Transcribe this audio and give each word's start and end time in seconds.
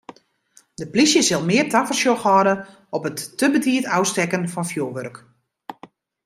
De 0.79 0.85
plysje 0.91 1.21
sil 1.27 1.43
mear 1.49 1.67
tafersjoch 1.71 2.23
hâlde 2.27 2.53
op 2.97 3.03
it 3.09 3.19
te 3.37 3.45
betiid 3.53 3.85
ôfstekken 3.97 4.43
fan 4.53 4.67
fjoerwurk. 4.71 5.17